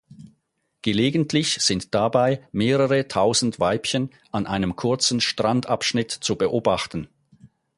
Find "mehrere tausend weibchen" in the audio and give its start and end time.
2.51-4.09